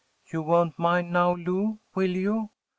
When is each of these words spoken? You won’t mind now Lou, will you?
You 0.33 0.41
won’t 0.41 0.79
mind 0.79 1.13
now 1.13 1.35
Lou, 1.35 1.77
will 1.93 2.09
you? 2.09 2.49